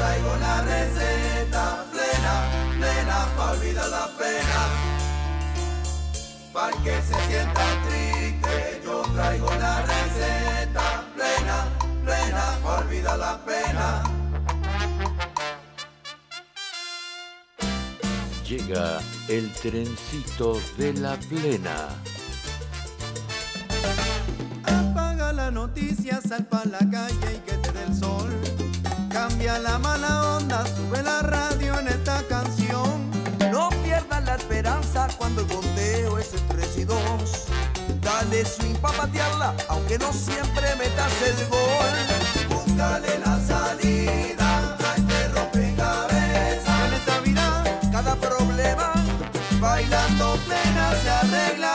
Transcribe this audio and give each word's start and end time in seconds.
traigo 0.00 0.34
la 0.36 0.62
receta 0.62 1.64
plena, 1.92 2.34
plena, 2.78 3.18
pa' 3.36 3.50
olvidar 3.52 3.88
la 3.90 4.06
pena. 4.20 4.60
Para 6.54 6.76
que 6.84 6.94
se 7.08 7.16
sienta 7.28 7.66
triste, 7.86 8.80
yo 8.84 9.02
traigo 9.14 9.50
la 9.64 9.74
receta 9.92 10.86
plena, 11.14 11.56
plena, 12.04 12.44
pa' 12.62 12.78
olvidar 12.78 13.18
la 13.18 13.34
pena. 13.50 13.88
Llega 18.48 19.00
el 19.28 19.52
trencito 19.52 20.58
de 20.78 20.94
la 20.94 21.14
plena. 21.28 21.76
Apaga 24.64 25.32
la 25.32 25.50
noticia, 25.50 26.20
sal 26.26 26.46
pa' 26.46 26.64
la 26.64 26.82
calle 26.96 27.30
y 27.36 27.40
que 27.46 27.56
te 27.58 27.70
dé 27.72 27.82
el 27.84 27.94
sol. 27.94 28.19
Cambia 29.50 29.68
la 29.68 29.78
mala 29.80 30.36
onda, 30.36 30.64
sube 30.76 31.02
la 31.02 31.22
radio 31.22 31.76
en 31.80 31.88
esta 31.88 32.22
canción. 32.28 33.10
No 33.50 33.68
pierdas 33.82 34.24
la 34.24 34.36
esperanza 34.36 35.08
cuando 35.18 35.40
el 35.40 35.48
conteo 35.48 36.18
es 36.18 36.34
el 36.34 36.40
3 36.46 36.78
y 36.78 36.84
2. 36.84 36.98
Dale 38.00 38.44
swing 38.44 38.76
pa' 38.76 38.92
patearla, 38.92 39.56
aunque 39.68 39.98
no 39.98 40.12
siempre 40.12 40.76
metas 40.76 41.12
el 41.26 41.48
gol. 41.48 41.94
Búscale 42.48 43.18
la 43.18 43.40
salida 43.44 44.76
a 44.88 44.94
este 44.96 45.28
rompecabezas. 45.34 46.86
En 46.86 46.94
esta 46.94 47.20
vida, 47.20 47.64
cada 47.90 48.14
problema, 48.14 48.92
bailando 49.58 50.38
plena 50.46 50.94
se 51.02 51.10
arregla. 51.10 51.69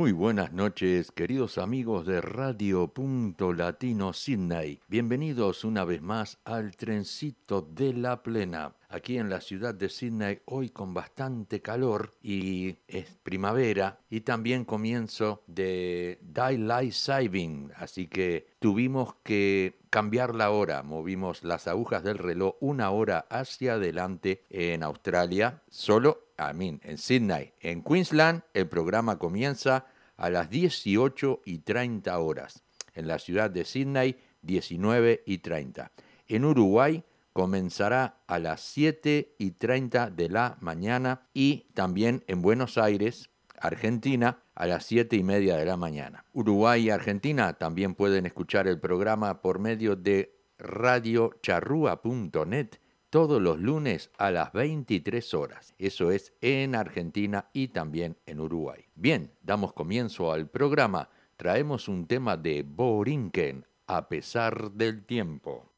Muy 0.00 0.12
buenas 0.12 0.50
noches, 0.54 1.12
queridos 1.12 1.58
amigos 1.58 2.06
de 2.06 2.22
Radio 2.22 2.88
Punto 2.88 3.52
Latino 3.52 4.14
Sydney. 4.14 4.80
Bienvenidos 4.88 5.62
una 5.62 5.84
vez 5.84 6.00
más 6.00 6.38
al 6.46 6.74
trencito 6.74 7.60
de 7.60 7.92
la 7.92 8.22
plena. 8.22 8.74
Aquí 8.88 9.18
en 9.18 9.28
la 9.28 9.42
ciudad 9.42 9.74
de 9.74 9.90
Sydney, 9.90 10.40
hoy 10.46 10.70
con 10.70 10.94
bastante 10.94 11.60
calor 11.60 12.14
y 12.22 12.78
es 12.88 13.18
primavera 13.22 14.00
y 14.08 14.22
también 14.22 14.64
comienzo 14.64 15.42
de 15.46 16.18
Daylight 16.22 16.92
Saving, 16.92 17.70
así 17.76 18.06
que 18.06 18.48
tuvimos 18.58 19.16
que 19.22 19.80
cambiar 19.90 20.34
la 20.34 20.50
hora, 20.50 20.82
movimos 20.82 21.44
las 21.44 21.68
agujas 21.68 22.02
del 22.02 22.16
reloj 22.16 22.54
una 22.60 22.90
hora 22.90 23.26
hacia 23.28 23.74
adelante 23.74 24.44
en 24.48 24.82
Australia, 24.82 25.62
solo, 25.68 26.29
en 26.48 26.96
Sydney. 26.96 27.52
En 27.60 27.82
Queensland 27.82 28.42
el 28.54 28.68
programa 28.68 29.18
comienza 29.18 29.84
a 30.16 30.30
las 30.30 30.48
18 30.48 31.42
y 31.44 31.58
30 31.58 32.18
horas. 32.18 32.62
En 32.94 33.06
la 33.06 33.18
ciudad 33.18 33.50
de 33.50 33.66
Sydney, 33.66 34.16
19 34.42 35.22
y 35.26 35.38
30. 35.38 35.90
En 36.28 36.44
Uruguay 36.44 37.02
comenzará 37.32 38.20
a 38.26 38.38
las 38.38 38.60
7 38.62 39.36
y 39.38 39.52
30 39.52 40.10
de 40.10 40.28
la 40.28 40.58
mañana 40.60 41.22
y 41.34 41.66
también 41.74 42.24
en 42.26 42.42
Buenos 42.42 42.76
Aires, 42.78 43.30
Argentina, 43.60 44.42
a 44.54 44.66
las 44.66 44.86
7 44.86 45.14
y 45.16 45.22
media 45.22 45.56
de 45.56 45.66
la 45.66 45.76
mañana. 45.76 46.24
Uruguay 46.32 46.86
y 46.86 46.90
Argentina 46.90 47.52
también 47.54 47.94
pueden 47.94 48.26
escuchar 48.26 48.66
el 48.66 48.80
programa 48.80 49.42
por 49.42 49.58
medio 49.58 49.94
de 49.94 50.34
radiocharrúa.net 50.58 52.76
todos 53.10 53.42
los 53.42 53.58
lunes 53.58 54.10
a 54.16 54.30
las 54.30 54.52
23 54.52 55.34
horas. 55.34 55.74
Eso 55.78 56.10
es 56.12 56.32
en 56.40 56.74
Argentina 56.74 57.50
y 57.52 57.68
también 57.68 58.16
en 58.24 58.40
Uruguay. 58.40 58.86
Bien, 58.94 59.32
damos 59.42 59.72
comienzo 59.72 60.32
al 60.32 60.48
programa. 60.48 61.10
Traemos 61.36 61.88
un 61.88 62.06
tema 62.06 62.36
de 62.36 62.62
Borinquen, 62.62 63.66
a 63.86 64.08
pesar 64.08 64.70
del 64.72 65.04
tiempo. 65.04 65.72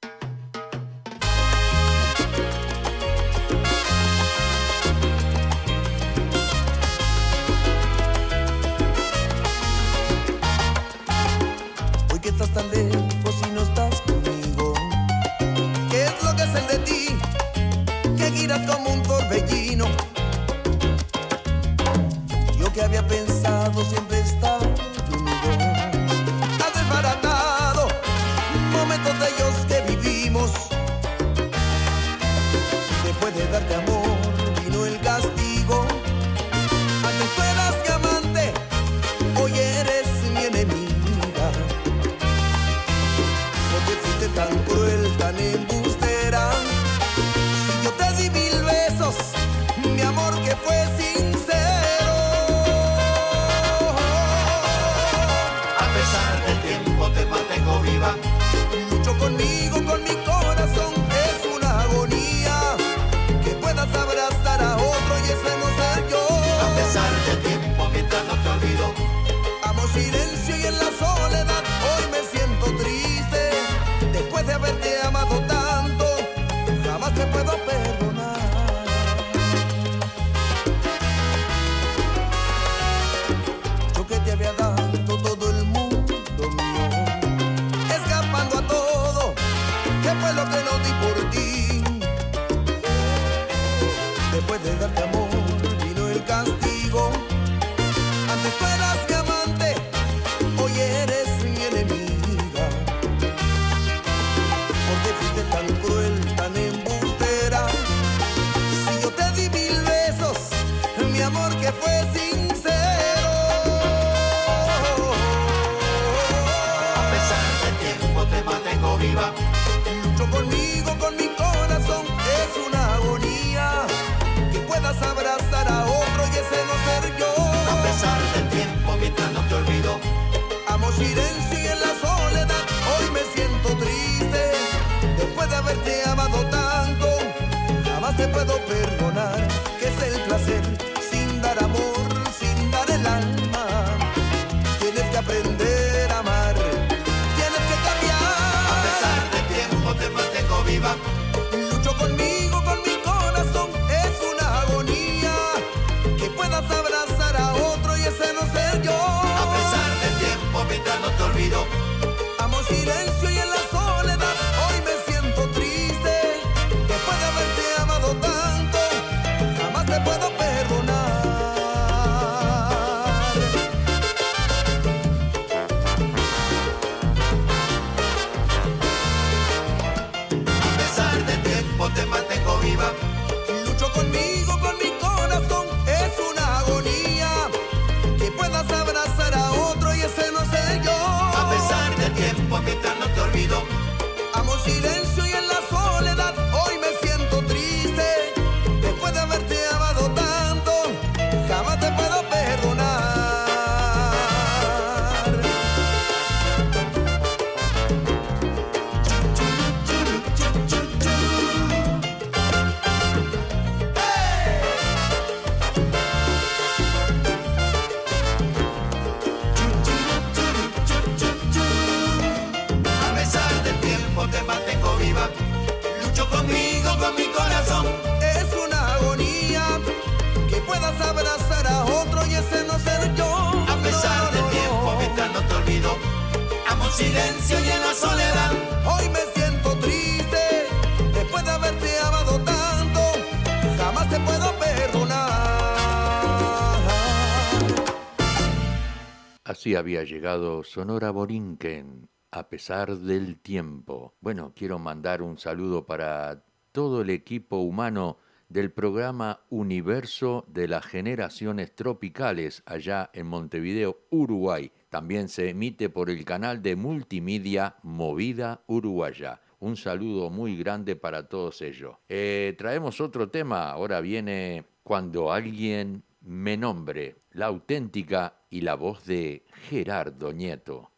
Había 249.83 250.05
llegado 250.05 250.63
Sonora 250.63 251.11
Borinquen, 251.11 252.09
a 252.31 252.49
pesar 252.49 252.99
del 252.99 253.41
tiempo. 253.41 254.15
Bueno, 254.21 254.53
quiero 254.55 254.79
mandar 254.79 255.23
un 255.23 255.39
saludo 255.39 255.87
para 255.87 256.45
todo 256.71 257.01
el 257.01 257.11
equipo 257.11 257.57
humano 257.57 258.19
del 258.49 258.71
programa 258.71 259.41
Universo 259.51 260.45
de 260.47 260.69
las 260.69 260.87
Generaciones 260.87 261.75
Tropicales 261.75 262.63
allá 262.65 263.11
en 263.13 263.27
Montevideo, 263.27 263.99
Uruguay. 264.11 264.71
También 264.89 265.29
se 265.29 265.49
emite 265.49 265.89
por 265.89 266.11
el 266.11 266.25
canal 266.25 266.63
de 266.63 266.77
multimedia 266.77 267.75
Movida 267.83 268.63
Uruguaya. 268.69 269.41
Un 269.59 269.77
saludo 269.77 270.31
muy 270.31 270.57
grande 270.57 270.95
para 270.95 271.29
todos 271.29 271.61
ellos. 271.61 271.97
Eh, 272.09 272.55
traemos 272.57 273.01
otro 273.01 273.31
tema, 273.31 273.73
ahora 273.73 274.01
viene 274.01 274.65
Cuando 274.85 275.33
alguien 275.33 276.05
me 276.25 276.57
Nombre, 276.57 277.17
la 277.33 277.47
auténtica 277.47 278.45
y 278.49 278.61
la 278.61 278.77
voz 278.77 279.05
de 279.07 279.45
Gerardo 279.69 280.33
Nieto. 280.33 280.91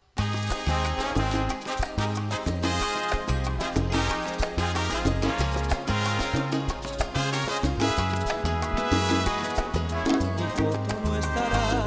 No 11.04 11.16
estará 11.16 11.86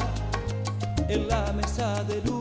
en 1.08 1.28
la 1.28 1.54
mesa 1.54 2.04
de 2.06 2.22
luz. 2.24 2.37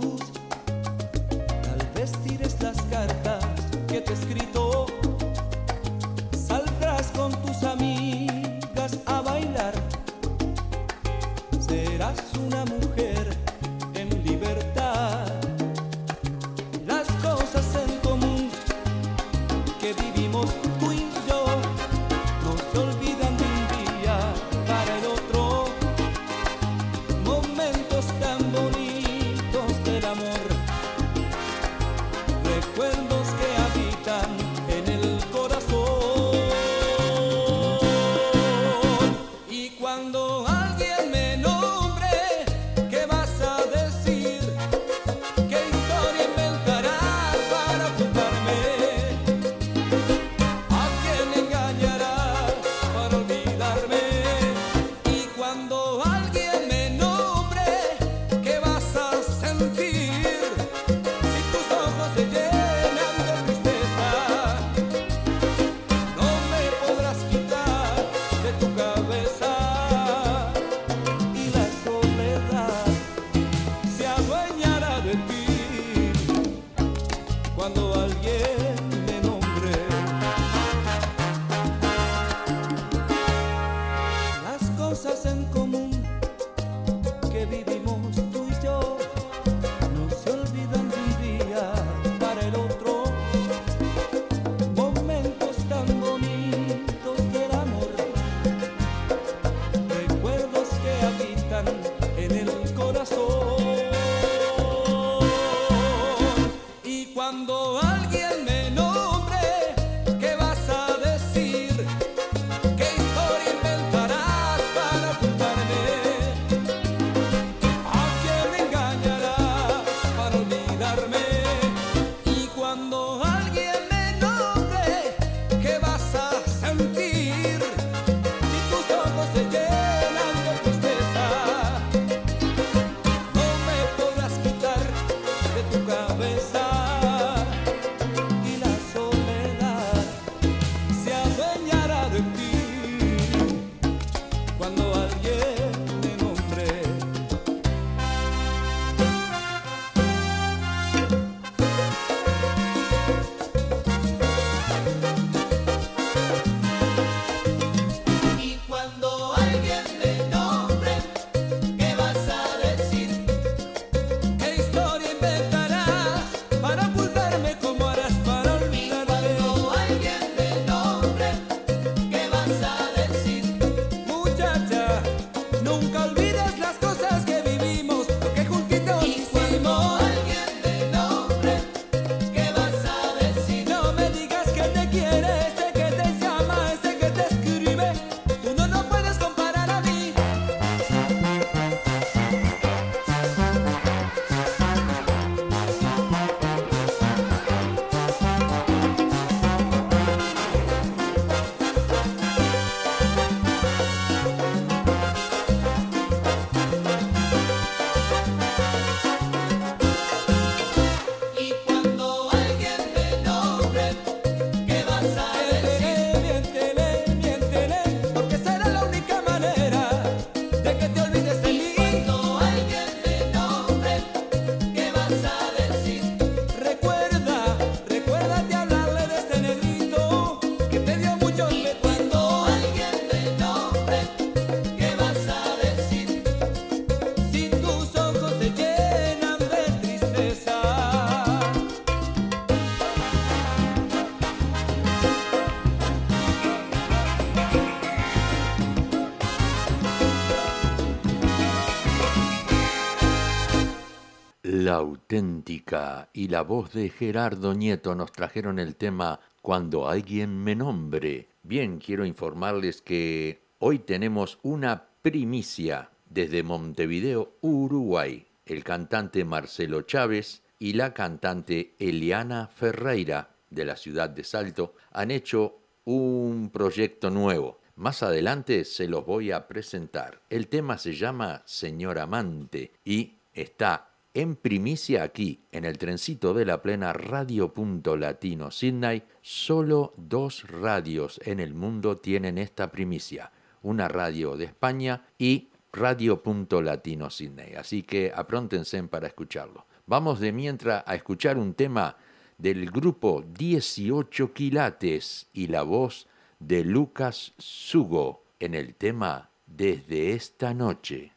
Auténtica 255.06 256.08
y 256.12 256.26
la 256.26 256.42
voz 256.42 256.72
de 256.72 256.88
Gerardo 256.88 257.54
Nieto 257.54 257.94
nos 257.94 258.10
trajeron 258.10 258.58
el 258.58 258.74
tema 258.74 259.20
Cuando 259.40 259.88
alguien 259.88 260.42
me 260.42 260.56
nombre. 260.56 261.28
Bien, 261.44 261.78
quiero 261.78 262.04
informarles 262.04 262.82
que 262.82 263.40
hoy 263.60 263.78
tenemos 263.78 264.40
una 264.42 264.88
primicia 265.02 265.90
desde 266.10 266.42
Montevideo, 266.42 267.34
Uruguay. 267.40 268.26
El 268.46 268.64
cantante 268.64 269.24
Marcelo 269.24 269.82
Chávez 269.82 270.42
y 270.58 270.72
la 270.72 270.92
cantante 270.92 271.76
Eliana 271.78 272.48
Ferreira 272.48 273.30
de 273.48 273.64
la 273.64 273.76
ciudad 273.76 274.10
de 274.10 274.24
Salto 274.24 274.74
han 274.90 275.12
hecho 275.12 275.60
un 275.84 276.50
proyecto 276.52 277.10
nuevo. 277.10 277.60
Más 277.76 278.02
adelante 278.02 278.64
se 278.64 278.88
los 278.88 279.06
voy 279.06 279.30
a 279.30 279.46
presentar. 279.46 280.20
El 280.30 280.48
tema 280.48 280.78
se 280.78 280.94
llama 280.96 281.42
Señor 281.44 282.00
Amante 282.00 282.72
y 282.84 283.18
está 283.32 283.95
en 284.16 284.34
primicia 284.34 285.02
aquí 285.02 285.44
en 285.52 285.66
el 285.66 285.76
trencito 285.76 286.32
de 286.32 286.46
la 286.46 286.62
plena 286.62 286.94
Radio 286.94 287.52
Punto 287.52 287.98
Latino 287.98 288.50
Sydney. 288.50 289.02
Solo 289.20 289.92
dos 289.98 290.48
radios 290.48 291.20
en 291.26 291.38
el 291.38 291.52
mundo 291.52 291.98
tienen 291.98 292.38
esta 292.38 292.70
primicia. 292.70 293.30
Una 293.60 293.88
radio 293.88 294.38
de 294.38 294.46
España 294.46 295.04
y 295.18 295.50
Radio 295.70 296.22
Punto 296.22 296.62
Latino 296.62 297.10
Sydney. 297.10 297.56
Así 297.56 297.82
que 297.82 298.10
apróntense 298.14 298.82
para 298.84 299.06
escucharlo. 299.06 299.66
Vamos 299.84 300.18
de 300.18 300.32
mientras 300.32 300.82
a 300.86 300.94
escuchar 300.94 301.36
un 301.36 301.52
tema 301.52 301.98
del 302.38 302.70
grupo 302.70 303.22
18 303.22 304.32
quilates 304.32 305.26
y 305.34 305.48
la 305.48 305.62
voz 305.62 306.06
de 306.38 306.64
Lucas 306.64 307.34
Sugo 307.36 308.24
en 308.40 308.54
el 308.54 308.76
tema 308.76 309.28
Desde 309.46 310.12
esta 310.12 310.54
noche. 310.54 311.12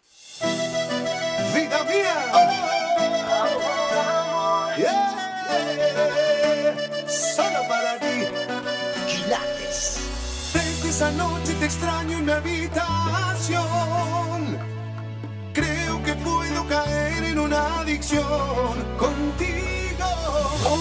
Esa 10.99 11.11
noche 11.11 11.53
te 11.53 11.65
extraño 11.65 12.17
en 12.17 12.25
mi 12.25 12.31
habitación. 12.33 13.61
Creo 15.53 16.03
que 16.03 16.13
puedo 16.15 16.67
caer 16.67 17.23
en 17.23 17.39
una 17.39 17.79
adicción 17.79 18.25
contigo. 18.97 20.09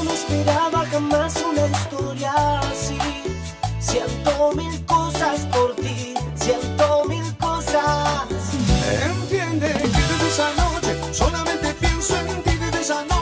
No 0.05 0.11
esperaba 0.11 0.85
jamás 0.87 1.41
una 1.49 1.67
historia 1.69 2.33
así. 2.59 2.99
Siento 3.79 4.51
mil 4.57 4.85
cosas 4.87 5.47
por 5.53 5.77
ti, 5.77 6.15
siento 6.35 7.05
mil 7.05 7.37
cosas. 7.37 8.27
Entiende 9.01 9.69
que 9.69 9.87
desde 9.87 10.29
esa 10.33 10.51
noche 10.57 10.97
solamente 11.13 11.75
pienso 11.75 12.17
en 12.19 12.43
ti 12.43 12.57
desde 12.59 12.81
esa 12.81 13.05
noche. 13.05 13.18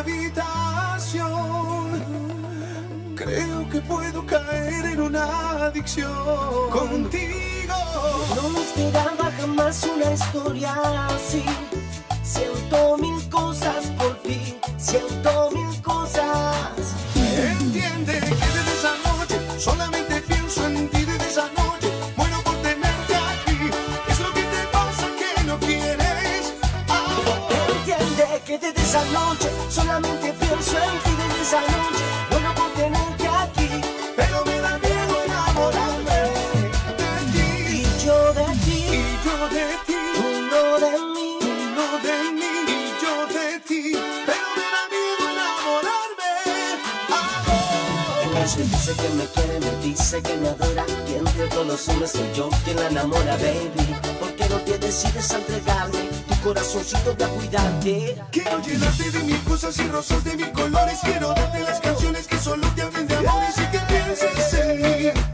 Habitación. 0.00 1.30
Creo 3.14 3.70
que 3.70 3.80
puedo 3.82 4.26
caer 4.26 4.86
en 4.86 5.00
una 5.00 5.66
adicción 5.66 6.10
contigo. 6.70 7.74
No 8.34 8.48
me 8.48 8.60
esperaba 8.60 9.30
jamás 9.38 9.84
una 9.84 10.10
historia 10.12 10.74
así. 11.08 11.44
Siento 12.22 12.96
mil 12.98 13.28
cosas 13.28 13.86
por 13.98 14.14
ti, 14.22 14.58
siento 14.78 15.50
mil 15.52 15.82
cosas. 15.82 16.94
Entiende 17.14 18.20
que 18.20 18.46
desde 18.56 18.72
esa 18.78 18.94
noche 19.08 19.36
solamente 19.58 20.22
pienso 20.22 20.66
en 20.66 20.88
ti 20.88 21.04
desde 21.04 21.28
esa 21.28 21.46
noche. 21.58 21.88
Muero 22.16 22.40
por 22.42 22.56
tenerte 22.62 23.14
aquí. 23.14 23.70
Es 24.08 24.20
lo 24.20 24.32
que 24.32 24.40
desde 28.58 28.82
esa 28.82 29.04
noche 29.12 29.49
solamente 29.80 30.32
pienso 30.34 30.76
en 30.78 30.98
ti 31.04 31.10
desde 31.20 31.42
esa 31.42 31.60
noche. 31.60 32.04
Bueno 32.30 32.54
por 32.54 32.70
tenerte 32.72 33.26
aquí 33.28 33.70
Pero 34.16 34.44
me 34.44 34.60
da 34.60 34.78
miedo 34.78 35.14
enamorarme 35.24 36.20
de 37.00 37.14
ti. 37.32 37.82
y 37.82 38.04
yo 38.04 38.32
de 38.34 38.44
ti, 38.64 38.78
Y 38.92 39.24
yo 39.24 39.36
de 39.56 39.66
ti, 39.86 39.98
tú 40.14 40.26
no 40.52 40.62
de 40.84 40.92
mí. 41.14 41.38
no 41.76 41.86
de 42.06 42.16
mí. 42.38 42.52
Y 42.68 43.02
yo 43.02 43.14
de 43.34 43.60
ti. 43.60 43.82
Pero 44.26 44.46
me 44.58 44.66
da 44.74 44.82
miedo 44.92 45.24
enamorarme. 45.34 46.32
Amor. 47.20 48.48
Se 48.48 48.62
dice 48.64 48.92
que 49.00 49.08
me 49.18 49.24
quiere, 49.34 49.60
me 49.60 49.72
dice 49.86 50.22
que 50.22 50.36
me 50.36 50.48
adora 50.48 50.84
Y 51.08 51.14
entre 51.14 51.46
todos 51.48 51.66
los 51.66 51.88
hombres 51.88 52.10
soy 52.12 52.28
yo 52.34 52.48
quien 52.64 52.76
la 52.76 52.88
enamora, 52.88 53.36
baby 53.36 53.96
¿Por 54.18 54.34
qué 54.34 54.48
no 54.48 54.56
te 54.56 54.78
decides 54.78 55.30
a 55.32 55.36
entregarme? 55.38 56.09
Corazoncito 56.42 57.14
voy 57.14 57.24
a 57.24 57.28
cuidarte 57.28 58.16
Quiero 58.30 58.60
llenarte 58.62 59.10
de 59.10 59.24
mil 59.24 59.42
cosas 59.44 59.78
y 59.78 59.88
rosas 59.88 60.24
de 60.24 60.36
mil 60.36 60.52
colores. 60.52 60.98
Quiero 61.02 61.28
darte 61.28 61.60
las 61.60 61.80
canciones 61.80 62.26
que 62.26 62.38
solo 62.38 62.66
te 62.74 62.82
hablen 62.82 63.06
de 63.06 63.16
amores 63.16 63.54
y 63.58 63.70
que 63.70 63.78
pienses 63.80 64.54
en 64.54 64.82
mí. 64.82 65.29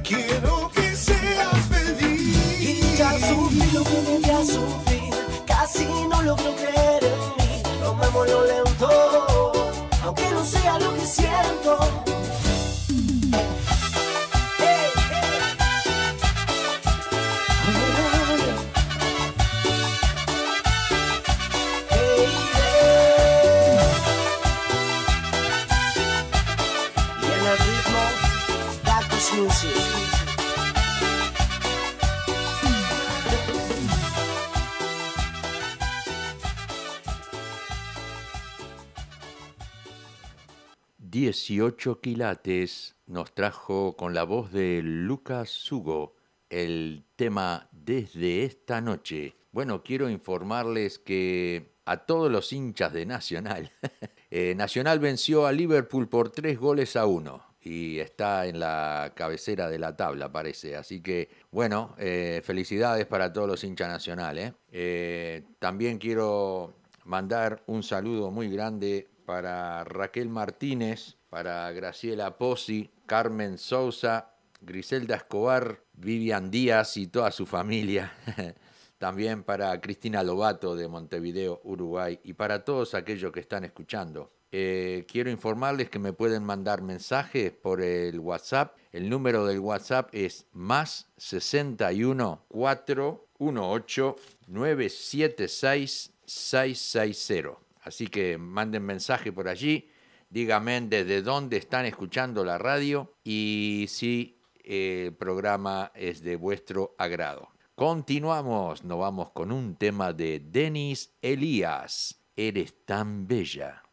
18 41.16 42.02
quilates 42.02 42.94
nos 43.06 43.34
trajo 43.34 43.96
con 43.96 44.12
la 44.12 44.24
voz 44.24 44.52
de 44.52 44.82
Lucas 44.84 45.72
Hugo 45.72 46.14
el 46.50 47.06
tema 47.16 47.70
desde 47.72 48.44
esta 48.44 48.82
noche. 48.82 49.34
Bueno, 49.50 49.82
quiero 49.82 50.10
informarles 50.10 50.98
que 50.98 51.72
a 51.86 52.04
todos 52.04 52.30
los 52.30 52.52
hinchas 52.52 52.92
de 52.92 53.06
Nacional, 53.06 53.72
eh, 54.30 54.54
Nacional 54.56 54.98
venció 54.98 55.46
a 55.46 55.52
Liverpool 55.52 56.06
por 56.06 56.28
tres 56.32 56.58
goles 56.58 56.96
a 56.96 57.06
uno 57.06 57.42
y 57.62 57.98
está 57.98 58.46
en 58.46 58.60
la 58.60 59.14
cabecera 59.16 59.70
de 59.70 59.78
la 59.78 59.96
tabla, 59.96 60.30
parece. 60.30 60.76
Así 60.76 61.00
que, 61.00 61.30
bueno, 61.50 61.94
eh, 61.96 62.42
felicidades 62.44 63.06
para 63.06 63.32
todos 63.32 63.48
los 63.48 63.64
hinchas 63.64 63.88
nacionales. 63.88 64.52
Eh. 64.70 65.44
También 65.60 65.96
quiero 65.96 66.74
mandar 67.04 67.62
un 67.68 67.82
saludo 67.82 68.30
muy 68.30 68.50
grande 68.50 69.08
para 69.26 69.84
Raquel 69.84 70.30
Martínez, 70.30 71.16
para 71.28 71.70
Graciela 71.72 72.38
Pozzi, 72.38 72.90
Carmen 73.04 73.58
Sousa, 73.58 74.30
Griselda 74.60 75.16
Escobar, 75.16 75.82
Vivian 75.92 76.50
Díaz 76.50 76.96
y 76.96 77.08
toda 77.08 77.30
su 77.32 77.44
familia. 77.44 78.12
También 78.98 79.42
para 79.42 79.78
Cristina 79.80 80.22
Lobato 80.22 80.74
de 80.74 80.88
Montevideo, 80.88 81.60
Uruguay, 81.64 82.18
y 82.24 82.32
para 82.32 82.64
todos 82.64 82.94
aquellos 82.94 83.30
que 83.32 83.40
están 83.40 83.64
escuchando. 83.64 84.32
Eh, 84.52 85.04
quiero 85.06 85.28
informarles 85.28 85.90
que 85.90 85.98
me 85.98 86.14
pueden 86.14 86.42
mandar 86.42 86.80
mensajes 86.80 87.52
por 87.52 87.82
el 87.82 88.18
WhatsApp. 88.20 88.74
El 88.92 89.10
número 89.10 89.44
del 89.44 89.58
WhatsApp 89.58 90.08
es 90.12 90.46
más 90.52 91.10
61 91.18 92.46
418 92.48 94.16
976 94.46 96.12
660. 96.24 97.65
Así 97.86 98.08
que 98.08 98.36
manden 98.36 98.82
mensaje 98.82 99.30
por 99.32 99.46
allí, 99.46 99.88
díganme 100.28 100.80
desde 100.80 101.22
dónde 101.22 101.56
están 101.56 101.86
escuchando 101.86 102.44
la 102.44 102.58
radio 102.58 103.14
y 103.22 103.86
si 103.88 104.40
el 104.64 105.14
programa 105.14 105.92
es 105.94 106.20
de 106.20 106.34
vuestro 106.34 106.96
agrado. 106.98 107.48
Continuamos, 107.76 108.82
nos 108.82 108.98
vamos 108.98 109.30
con 109.30 109.52
un 109.52 109.76
tema 109.76 110.12
de 110.12 110.40
Denis 110.40 111.14
Elías. 111.22 112.20
Eres 112.34 112.84
tan 112.84 113.28
bella. 113.28 113.84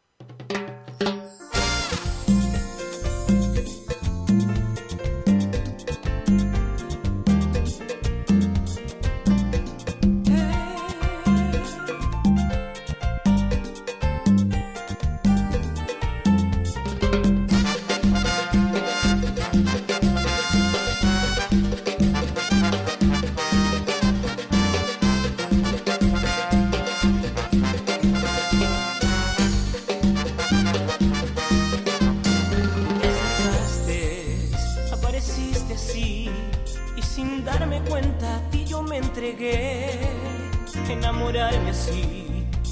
enamorarme 41.30 41.72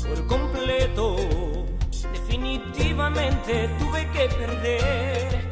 por 0.03 0.27
completo. 0.27 1.17
Definitivamente 2.12 3.69
tuve 3.79 4.07
que 4.11 4.29
perder 4.29 5.52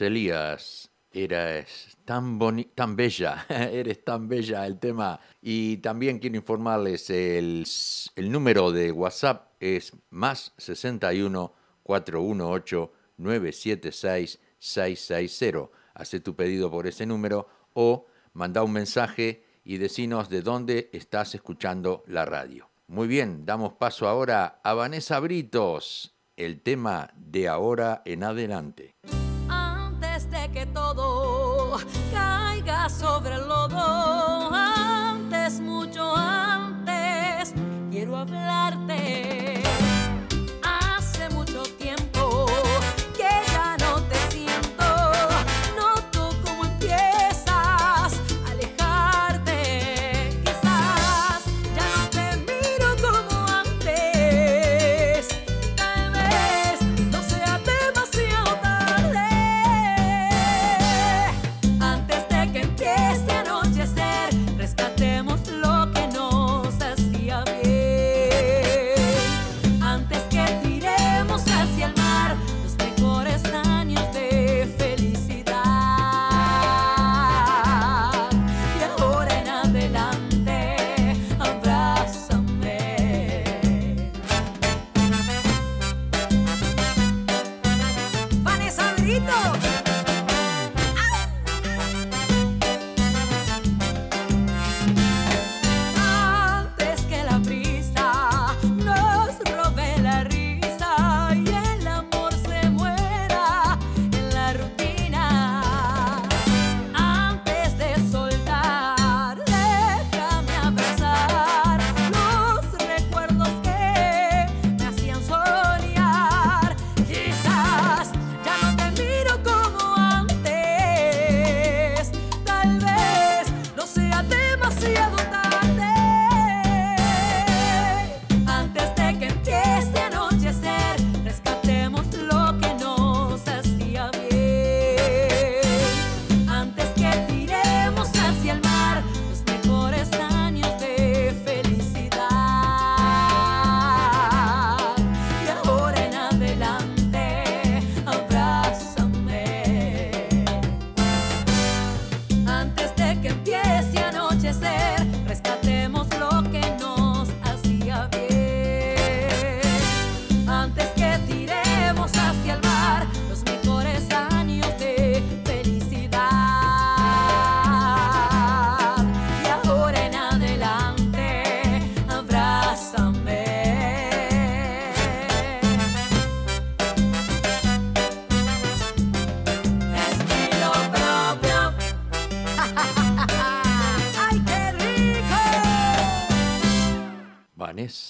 Elías, 0.00 0.92
eres 1.12 1.96
tan, 2.04 2.38
tan 2.74 2.96
bella, 2.96 3.46
eres 3.48 4.04
tan 4.04 4.28
bella 4.28 4.66
el 4.66 4.78
tema. 4.78 5.20
Y 5.40 5.78
también 5.78 6.18
quiero 6.18 6.36
informarles, 6.36 7.10
el, 7.10 7.66
el 8.16 8.32
número 8.32 8.72
de 8.72 8.92
WhatsApp 8.92 9.52
es 9.60 9.92
más 10.10 10.52
61 10.58 11.52
418 11.82 12.92
976 13.18 14.40
660. 14.58 15.70
Hace 15.94 16.20
tu 16.20 16.34
pedido 16.34 16.70
por 16.70 16.86
ese 16.86 17.04
número 17.04 17.46
o 17.74 18.06
manda 18.32 18.62
un 18.62 18.72
mensaje 18.72 19.44
y 19.64 19.76
decinos 19.76 20.28
de 20.28 20.42
dónde 20.42 20.90
estás 20.92 21.34
escuchando 21.34 22.02
la 22.06 22.24
radio. 22.24 22.70
Muy 22.88 23.08
bien, 23.08 23.44
damos 23.46 23.74
paso 23.74 24.08
ahora 24.08 24.60
a 24.64 24.74
Vanessa 24.74 25.20
Britos, 25.20 26.14
el 26.36 26.60
tema 26.62 27.10
de 27.16 27.48
ahora 27.48 28.02
en 28.04 28.24
adelante 28.24 28.94
que 30.48 30.66
todo 30.66 31.78
caiga 32.12 32.88
sobre 32.88 33.34
el 33.34 33.46
lodo. 33.46 34.50
Antes, 34.52 35.60
mucho 35.60 36.16
antes, 36.16 37.54
quiero 37.90 38.16
hablarte. 38.16 39.61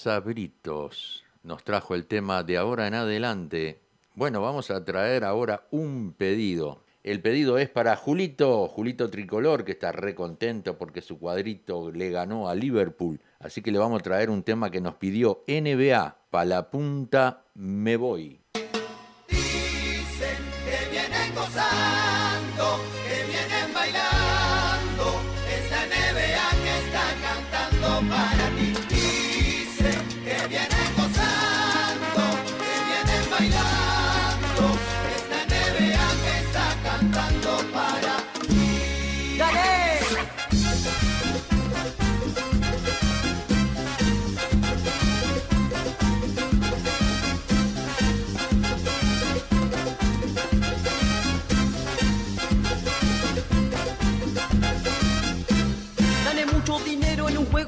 Vanessa 0.03 0.19
Britos 0.19 1.23
nos 1.43 1.63
trajo 1.63 1.95
el 1.95 2.07
tema 2.07 2.43
de 2.43 2.57
ahora 2.57 2.87
en 2.87 2.93
adelante. 2.93 3.79
Bueno, 4.15 4.41
vamos 4.41 4.69
a 4.69 4.83
traer 4.83 5.23
ahora 5.23 5.65
un 5.71 6.13
pedido. 6.17 6.83
El 7.03 7.21
pedido 7.21 7.57
es 7.57 7.69
para 7.69 7.95
Julito, 7.95 8.67
Julito 8.67 9.09
Tricolor, 9.09 9.63
que 9.63 9.71
está 9.71 9.93
re 9.93 10.13
contento 10.13 10.77
porque 10.77 11.01
su 11.01 11.19
cuadrito 11.19 11.89
le 11.91 12.09
ganó 12.09 12.49
a 12.49 12.55
Liverpool. 12.55 13.21
Así 13.39 13.61
que 13.61 13.71
le 13.71 13.79
vamos 13.79 14.01
a 14.01 14.03
traer 14.03 14.29
un 14.29 14.43
tema 14.43 14.69
que 14.69 14.81
nos 14.81 14.95
pidió 14.95 15.45
NBA. 15.47 16.17
Pa' 16.29 16.43
la 16.43 16.69
punta 16.69 17.45
me 17.53 17.95
voy. 17.95 18.41
Dicen 19.29 20.37
que 20.65 20.91
vienen 20.91 21.33
gozando, 21.33 22.79
que 23.07 23.23
vienen 23.31 23.73
bailando. 23.73 25.21
Esta 25.47 25.85
NBA 25.85 26.49
que 26.61 26.77
está 26.87 27.05
cantando 27.21 28.09
para 28.09 28.42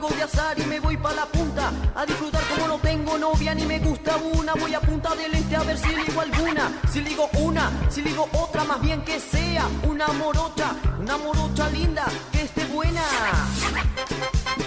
de 0.09 0.23
azar 0.23 0.57
y 0.59 0.63
me 0.65 0.79
voy 0.79 0.97
pa' 0.97 1.13
la 1.13 1.25
punta 1.25 1.71
a 1.95 2.05
disfrutar 2.05 2.41
como 2.53 2.67
no 2.67 2.77
tengo 2.79 3.17
novia 3.17 3.55
ni 3.55 3.65
me 3.65 3.79
gusta 3.79 4.17
una. 4.17 4.53
Voy 4.53 4.73
a 4.73 4.79
punta 4.79 5.15
del 5.15 5.33
este 5.33 5.55
a 5.55 5.63
ver 5.63 5.77
si 5.77 5.95
ligo 5.95 6.21
alguna. 6.21 6.71
Si 6.91 7.01
ligo 7.01 7.29
una, 7.39 7.71
si 7.89 8.01
ligo 8.01 8.27
otra, 8.33 8.63
más 8.65 8.81
bien 8.81 9.01
que 9.03 9.19
sea 9.19 9.67
una 9.83 10.07
morocha, 10.09 10.75
una 10.99 11.17
morocha 11.17 11.69
linda, 11.69 12.05
que 12.31 12.43
esté 12.43 12.65
buena. 12.65 13.01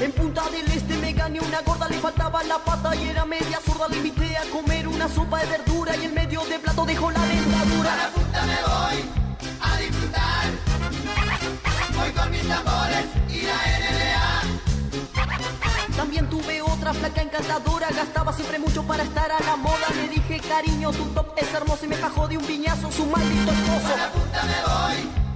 En 0.00 0.12
Punta 0.12 0.48
del 0.50 0.66
Este 0.70 0.96
me 0.98 1.12
gané 1.12 1.40
una 1.40 1.60
gorda, 1.62 1.88
le 1.88 1.98
faltaba 1.98 2.42
la 2.44 2.58
pata 2.58 2.94
y 2.96 3.08
era 3.08 3.24
media 3.24 3.60
zurda. 3.64 3.88
Le 3.88 3.96
invité 3.96 4.36
a 4.36 4.42
comer 4.50 4.88
una 4.88 5.08
sopa 5.08 5.40
de 5.40 5.46
verdura 5.46 5.96
y 5.96 6.04
en 6.04 6.14
medio 6.14 6.44
de 6.44 6.58
plato 6.58 6.84
dejó 6.84 7.10
la 7.10 7.20
dentadura. 7.20 7.92
A 7.92 7.96
la 7.96 8.08
punta 8.10 8.46
me 8.46 8.58
voy 8.62 9.04
a 9.60 9.76
disfrutar. 9.78 10.44
Voy 11.96 12.10
con 12.12 12.30
mis 12.30 12.48
tambores 12.48 13.06
y 13.28 13.42
la 13.42 13.54
NBA. 13.54 13.97
También 16.08 16.30
tuve 16.30 16.62
otra 16.62 16.94
flaca 16.94 17.20
encantadora, 17.20 17.90
gastaba 17.90 18.32
siempre 18.32 18.58
mucho 18.58 18.82
para 18.82 19.02
estar 19.02 19.30
a 19.30 19.38
la 19.40 19.56
moda. 19.56 19.86
Le 19.94 20.08
dije, 20.08 20.40
cariño, 20.40 20.90
tu 20.90 21.04
top 21.08 21.34
es 21.36 21.52
hermoso 21.52 21.84
y 21.84 21.88
me 21.88 21.96
fajó 21.96 22.26
de 22.26 22.38
un 22.38 22.46
viñazo 22.46 22.90
su 22.90 23.04
maldito 23.04 23.52
esposo. 23.52 23.92
A 23.92 23.96
la 23.98 24.12
punta 24.12 24.42
me 24.42 25.04
voy 25.04 25.27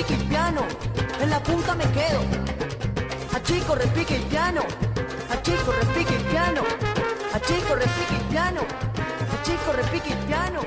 repique 0.00 0.22
el 0.22 0.28
piano. 0.28 0.66
En 1.20 1.30
la 1.30 1.42
punta 1.42 1.74
me 1.74 1.84
quedo. 1.84 2.20
A 3.34 3.42
chico 3.42 3.74
repique 3.74 4.16
el 4.16 4.22
piano. 4.24 4.62
A 5.30 5.42
chico 5.42 5.72
repique 5.72 6.16
el 6.16 6.22
piano. 6.24 6.62
A 7.34 7.40
chico 7.40 7.74
repique 7.74 8.16
el 8.16 8.28
piano. 8.30 8.60
A 8.60 9.42
chico 9.42 9.72
repique 9.72 10.12
el 10.12 10.18
piano. 10.26 10.60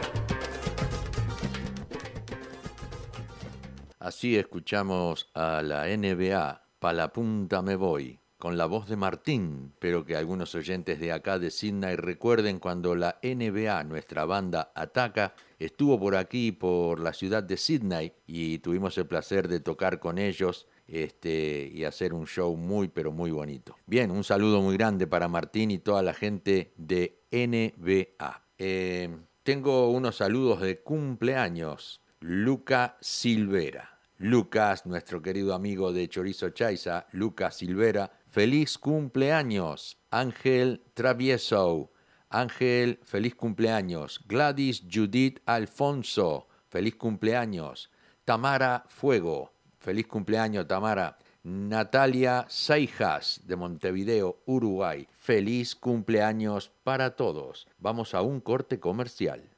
Así 4.00 4.38
escuchamos 4.38 5.30
a 5.34 5.62
la 5.62 5.86
NBA, 5.88 6.62
Pa' 6.80 6.94
la 6.94 7.14
punta 7.14 7.62
me 7.62 7.78
voy, 7.78 8.20
con 8.38 8.58
la 8.58 8.66
voz 8.66 8.88
de 8.88 8.98
Martín, 8.98 9.74
pero 9.80 10.04
que 10.04 10.18
algunos 10.18 10.54
oyentes 10.54 11.00
de 11.00 11.14
acá 11.14 11.40
de 11.40 11.50
Sydney 11.50 11.96
recuerden 11.96 12.60
cuando 12.60 12.94
la 12.94 13.18
NBA, 13.24 13.86
nuestra 13.86 14.26
banda 14.26 14.74
Ataca, 14.76 15.34
estuvo 15.66 16.00
por 16.00 16.16
aquí, 16.16 16.52
por 16.52 17.00
la 17.00 17.14
ciudad 17.14 17.44
de 17.44 17.58
Sydney, 17.58 18.14
y 18.28 18.60
tuvimos 18.60 18.98
el 18.98 19.08
placer 19.08 19.48
de 19.48 19.60
tocar 19.60 20.00
con 20.00 20.18
ellos 20.18 20.68
este, 20.88 21.70
y 21.74 21.84
hacer 21.86 22.14
un 22.14 22.28
show 22.28 22.56
muy, 22.56 22.88
pero 22.88 23.12
muy 23.12 23.32
bonito. 23.32 23.76
Bien, 23.86 24.12
un 24.12 24.24
saludo 24.24 24.62
muy 24.62 24.78
grande 24.78 25.08
para 25.08 25.28
Martín 25.28 25.72
y 25.72 25.80
toda 25.80 26.02
la 26.04 26.14
gente 26.14 26.74
de 26.78 27.22
NBA. 27.32 28.44
Eh, 28.58 29.10
tengo 29.44 29.90
unos 29.90 30.18
saludos 30.18 30.62
de 30.62 30.82
cumpleaños. 30.82 32.02
Luca 32.20 32.98
Silvera. 33.02 34.00
Lucas, 34.18 34.86
nuestro 34.86 35.22
querido 35.22 35.54
amigo 35.54 35.92
de 35.92 36.08
Chorizo 36.08 36.52
Chaiza, 36.52 37.08
Lucas 37.12 37.58
Silvera, 37.58 38.12
feliz 38.30 38.78
cumpleaños. 38.78 39.98
Ángel 40.12 40.84
Travieso, 40.94 41.92
Ángel, 42.34 43.00
feliz 43.04 43.36
cumpleaños. 43.36 44.20
Gladys 44.28 44.84
Judith 44.92 45.40
Alfonso, 45.46 46.48
feliz 46.68 46.96
cumpleaños. 46.96 47.92
Tamara 48.26 48.86
Fuego, 48.88 49.54
feliz 49.78 50.08
cumpleaños 50.08 50.68
Tamara. 50.68 51.18
Natalia 51.44 52.46
Seijas 52.50 53.42
de 53.46 53.56
Montevideo, 53.56 54.40
Uruguay, 54.46 55.08
feliz 55.18 55.76
cumpleaños 55.76 56.72
para 56.84 57.16
todos. 57.16 57.68
Vamos 57.78 58.16
a 58.16 58.22
un 58.22 58.40
corte 58.40 58.80
comercial. 58.80 59.53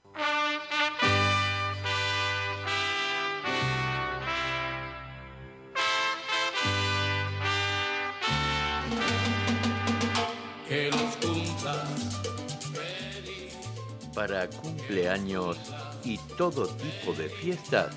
Para 14.16 14.50
cumpleaños 14.50 15.58
y 16.04 16.18
todo 16.38 16.68
tipo 16.68 17.14
de 17.14 17.30
fiestas. 17.30 17.94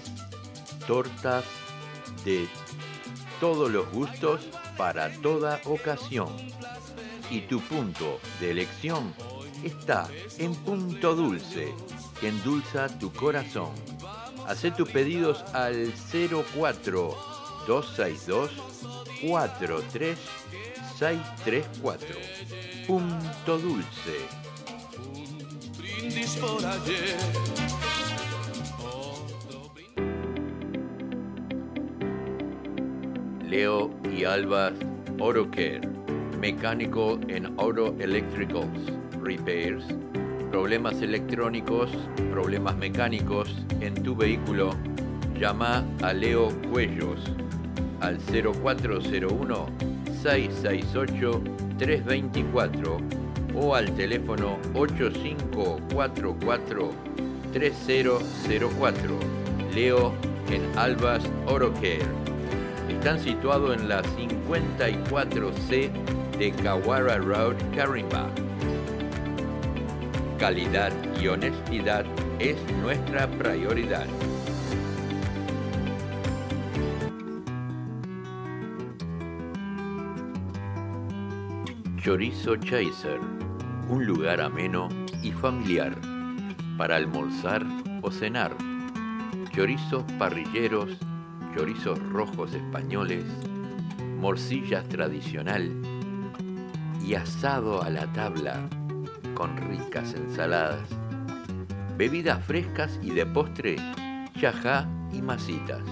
Tortas 0.87 1.45
de 2.25 2.47
todos 3.41 3.71
los 3.71 3.91
gustos 3.93 4.49
para 4.77 5.11
toda 5.23 5.61
ocasión. 5.65 6.29
Y 7.31 7.41
tu 7.43 7.61
punto 7.61 8.19
de 8.41 8.51
elección 8.51 9.15
está 9.63 10.09
en 10.39 10.55
Punto 10.55 11.15
Dulce, 11.15 11.73
que 12.21 12.29
endulza 12.29 12.89
tu 12.99 13.13
corazón. 13.13 13.71
Haz 14.47 14.63
tus 14.77 14.91
pedidos 14.91 15.45
al 15.53 15.93
04 16.55 17.15
262 17.67 18.51
43634. 19.21 22.09
Punto 22.87 23.59
Dulce. 23.59 24.48
Leo 33.47 33.91
y 34.11 34.25
Alba 34.25 34.73
Auto 35.21 35.51
Care, 35.51 35.81
mecánico 36.41 37.19
en 37.29 37.47
Auto 37.59 37.95
Electricals, 37.99 38.93
Repairs, 39.23 39.85
problemas 40.51 41.03
electrónicos, 41.03 41.91
problemas 42.31 42.77
mecánicos 42.77 43.55
en 43.81 43.95
tu 44.03 44.17
vehículo, 44.17 44.71
llama 45.39 45.85
a 46.03 46.13
Leo 46.15 46.49
Cuellos 46.71 47.21
al 48.01 48.19
0401 48.19 49.67
668 50.23 51.43
324 51.79 53.28
o 53.61 53.75
al 53.75 53.93
teléfono 53.95 54.59
8544 54.75 56.91
3004. 57.53 59.19
Leo 59.75 60.15
en 60.51 60.63
Albas 60.79 61.25
Care. 61.47 61.99
Están 62.89 63.21
situados 63.21 63.77
en 63.77 63.87
la 63.89 64.03
54C 64.03 65.91
de 66.39 66.53
Kawara 66.53 67.19
Road, 67.19 67.57
Carimba. 67.75 68.31
Calidad 70.39 70.93
y 71.21 71.27
honestidad 71.29 72.07
es 72.39 72.57
nuestra 72.83 73.27
prioridad. 73.27 74.07
Chorizo 82.09 82.57
Chaser, 82.57 83.21
un 83.89 84.07
lugar 84.07 84.41
ameno 84.41 84.89
y 85.23 85.33
familiar 85.33 85.97
para 86.77 86.97
almorzar 86.97 87.65
o 88.03 88.11
cenar. 88.11 88.57
Chorizos 89.53 90.05
parrilleros 90.19 90.99
chorizos 91.55 91.99
rojos 92.11 92.55
españoles, 92.55 93.25
morcillas 94.21 94.89
tradicional 94.89 95.71
y 97.05 97.15
asado 97.15 97.83
a 97.83 97.91
la 97.91 98.07
tabla 98.13 98.69
con 99.35 99.57
ricas 99.57 100.15
ensaladas, 100.15 100.89
bebidas 101.97 102.45
frescas 102.45 102.99
y 103.03 103.11
de 103.11 103.25
postre, 103.27 103.77
chajá 104.39 104.87
y 105.13 105.23
masitas. 105.23 105.83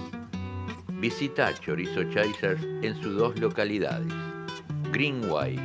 Visita 0.99 1.53
Chorizo 1.53 2.03
Chasers 2.05 2.63
en 2.81 2.95
sus 3.01 3.15
dos 3.15 3.39
localidades, 3.39 4.13
Greenway, 4.91 5.59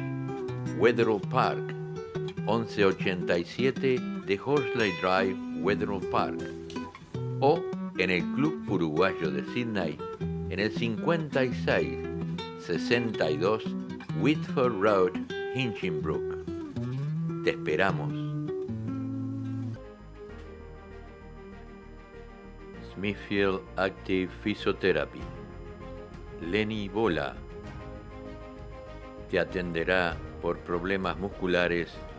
Wetherall 0.78 1.20
Park, 1.20 1.71
1187 2.46 4.00
de 4.26 4.40
Horsley 4.44 4.90
Drive, 5.00 5.36
Wetherall 5.60 6.00
Park, 6.10 6.42
o 7.40 7.62
en 7.98 8.10
el 8.10 8.22
Club 8.34 8.68
Uruguayo 8.68 9.30
de 9.30 9.44
Sydney 9.52 9.96
en 10.50 10.58
el 10.58 10.70
56 10.72 11.98
62 12.58 13.64
Whitford 14.20 14.80
Road, 14.80 15.12
Hinchinbrook. 15.54 16.44
Te 17.44 17.50
esperamos. 17.50 18.12
Smithfield 22.94 23.60
Active 23.76 24.30
Physiotherapy. 24.42 25.20
Lenny 26.40 26.88
Bola 26.88 27.34
te 29.30 29.38
atenderá 29.38 30.16
por 30.42 30.58
problemas 30.58 31.16
musculares 31.18 31.88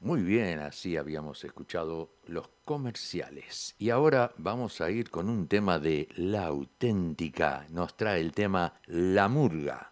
Muy 0.00 0.22
bien, 0.22 0.60
así 0.60 0.96
habíamos 0.96 1.42
escuchado 1.42 2.10
los 2.26 2.48
comerciales. 2.64 3.74
Y 3.78 3.90
ahora 3.90 4.32
vamos 4.38 4.80
a 4.80 4.90
ir 4.90 5.10
con 5.10 5.28
un 5.28 5.48
tema 5.48 5.80
de 5.80 6.08
la 6.14 6.46
auténtica. 6.46 7.66
Nos 7.70 7.96
trae 7.96 8.20
el 8.20 8.32
tema 8.32 8.74
La 8.86 9.28
Murga. 9.28 9.90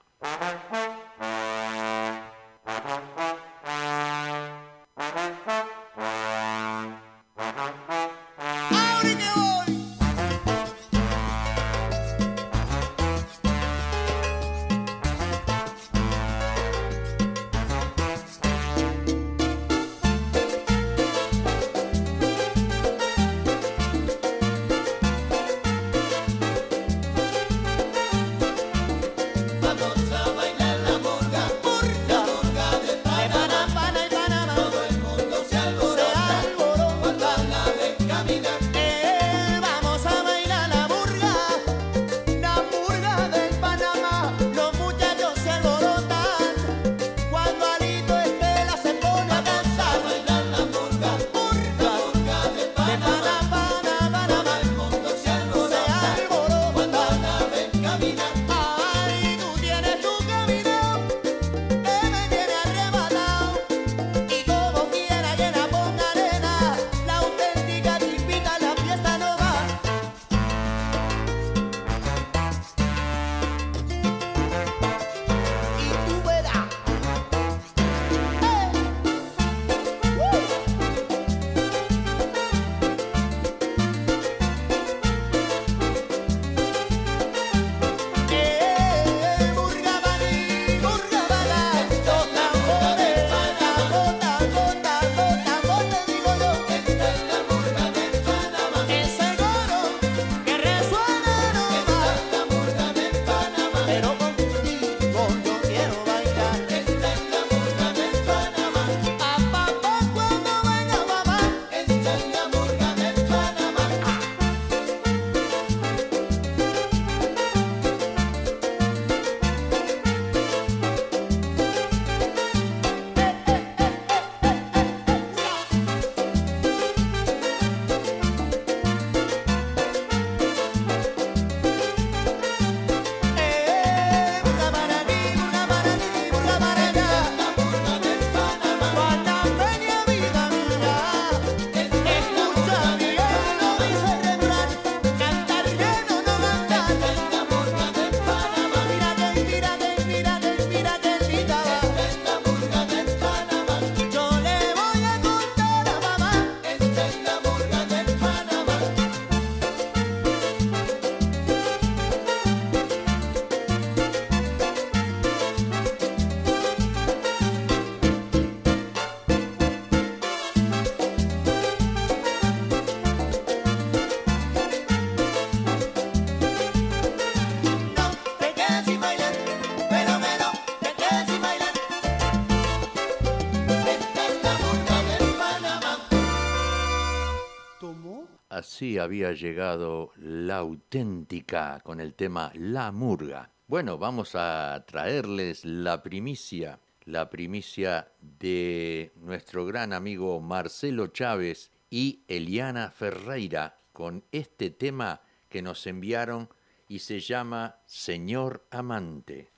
Había 188.99 189.33
llegado 189.33 190.13
la 190.17 190.59
auténtica 190.59 191.81
con 191.85 192.01
el 192.01 192.15
tema 192.15 192.51
La 192.55 192.93
Murga. 192.93 193.51
Bueno, 193.67 193.99
vamos 193.99 194.35
a 194.35 194.85
traerles 194.87 195.65
la 195.65 196.03
primicia, 196.03 196.79
la 197.05 197.29
primicia 197.29 198.09
de 198.21 199.13
nuestro 199.17 199.67
gran 199.67 199.93
amigo 199.93 200.41
Marcelo 200.41 201.09
Chávez 201.09 201.71
y 201.91 202.25
Eliana 202.29 202.91
Ferreira 202.91 203.77
con 203.93 204.25
este 204.33 204.71
tema 204.71 205.21
que 205.49 205.63
nos 205.63 205.87
enviaron 205.87 206.49
y 206.89 207.01
se 207.01 207.21
llama 207.21 207.81
Señor 207.87 208.67
Amante. 208.71 209.53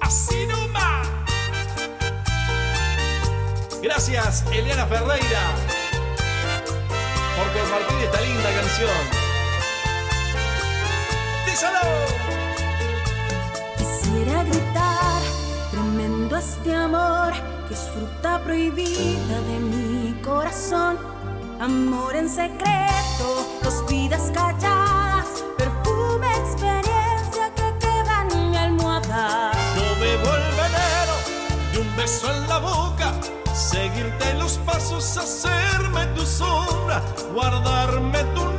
Así 0.00 0.46
nomás. 0.46 1.08
Gracias, 3.82 4.44
Eliana 4.52 4.86
Ferreira, 4.86 5.54
por 7.36 7.52
compartir 7.52 8.04
esta 8.04 8.20
linda 8.20 8.50
canción. 8.60 9.02
¡Díselo! 11.44 11.80
Quisiera 13.76 14.42
gritar, 14.44 15.22
tremendo 15.70 16.36
este 16.36 16.74
amor, 16.74 17.32
que 17.68 17.74
es 17.74 17.90
fruta 17.94 18.40
prohibida 18.42 19.40
de 19.48 19.58
mi 19.60 20.20
corazón. 20.22 20.98
Amor 21.60 22.16
en 22.16 22.28
secreto, 22.28 23.46
dos 23.62 23.84
vidas 23.88 24.30
calladas, 24.34 25.44
perfume, 25.56 25.75
seguirte 33.86 34.34
los 34.34 34.58
pasos, 34.58 35.16
hacerme 35.16 36.06
tu 36.16 36.26
sombra, 36.26 37.00
guardarme 37.32 38.24
tu 38.34 38.55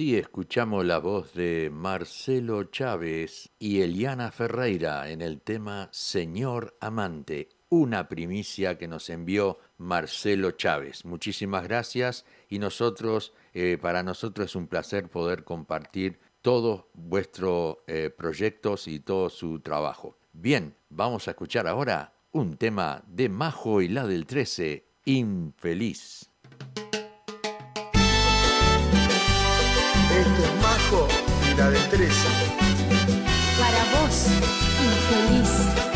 Escuchamos 0.00 0.86
la 0.86 0.98
voz 0.98 1.34
de 1.34 1.68
Marcelo 1.70 2.64
Chávez 2.64 3.50
y 3.58 3.82
Eliana 3.82 4.32
Ferreira 4.32 5.10
en 5.10 5.20
el 5.20 5.42
tema 5.42 5.90
Señor 5.92 6.74
Amante, 6.80 7.50
una 7.68 8.08
primicia 8.08 8.78
que 8.78 8.88
nos 8.88 9.10
envió 9.10 9.58
Marcelo 9.76 10.52
Chávez. 10.52 11.04
Muchísimas 11.04 11.64
gracias 11.64 12.24
y 12.48 12.58
nosotros, 12.58 13.34
eh, 13.52 13.76
para 13.80 14.02
nosotros 14.02 14.46
es 14.46 14.56
un 14.56 14.68
placer 14.68 15.10
poder 15.10 15.44
compartir 15.44 16.18
todos 16.40 16.86
vuestros 16.94 17.76
eh, 17.86 18.08
proyectos 18.08 18.88
y 18.88 19.00
todo 19.00 19.28
su 19.28 19.60
trabajo. 19.60 20.16
Bien, 20.32 20.74
vamos 20.88 21.28
a 21.28 21.32
escuchar 21.32 21.66
ahora 21.68 22.14
un 22.32 22.56
tema 22.56 23.04
de 23.06 23.28
Majo 23.28 23.82
y 23.82 23.88
la 23.88 24.06
del 24.06 24.24
13, 24.24 24.82
Infeliz. 25.04 26.19
Esto 30.20 30.42
es 30.44 30.62
Majo 30.62 31.08
y 31.50 31.56
la 31.56 31.70
de 31.70 31.78
13. 31.78 32.14
Para 33.58 34.02
vos, 34.02 34.26
infeliz. 34.84 35.89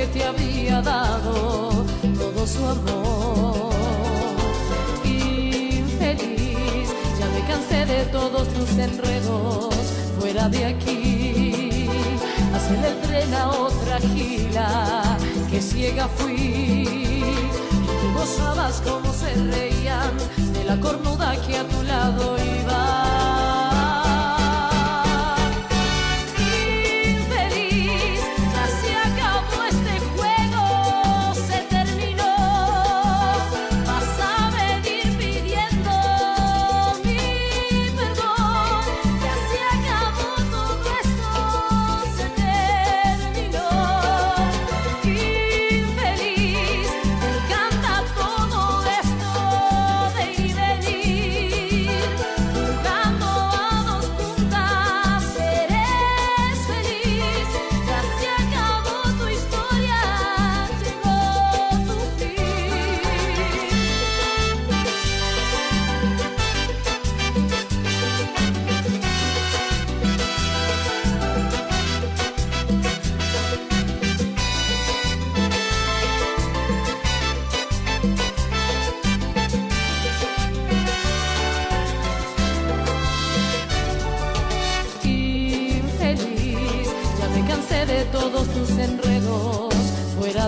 Que 0.00 0.06
te 0.06 0.24
había 0.24 0.80
dado 0.80 1.84
todo 2.18 2.46
su 2.46 2.64
amor. 2.64 3.70
Infeliz, 5.04 6.88
ya 7.18 7.26
me 7.34 7.42
cansé 7.46 7.84
de 7.84 8.04
todos 8.06 8.48
tus 8.48 8.70
enredos, 8.78 9.74
fuera 10.18 10.48
de 10.48 10.64
aquí, 10.64 11.86
hacer 12.54 12.82
el 12.82 13.00
tren 13.02 13.34
a 13.34 13.48
otra 13.50 13.98
gila 13.98 15.18
que 15.50 15.60
ciega 15.60 16.08
fui. 16.08 16.34
Y 16.34 17.22
tú 18.00 18.18
gozabas 18.18 18.80
como 18.80 19.12
se 19.12 19.34
reían 19.34 20.16
de 20.54 20.64
la 20.64 20.80
cornuda 20.80 21.36
que 21.46 21.58
a 21.58 21.64
tu 21.68 21.82
lado 21.82 22.38
iba. 22.38 23.09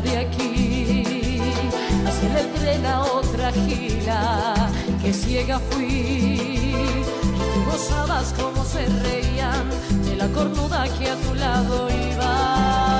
De 0.05 0.19
aquí. 0.19 1.39
Hacia 2.07 2.41
el 2.41 2.53
tren 2.53 2.87
a 2.87 3.03
otra 3.03 3.53
gila, 3.53 4.55
que 5.03 5.13
ciega 5.13 5.59
fui. 5.71 5.87
Y 5.87 7.05
tú 7.55 7.71
gozabas 7.71 8.33
como 8.35 8.65
se 8.65 8.87
reían 8.87 9.69
de 10.05 10.17
la 10.17 10.29
cornuda 10.29 10.85
que 10.99 11.11
a 11.11 11.17
tu 11.17 11.35
lado 11.35 11.89
iba. 11.91 12.92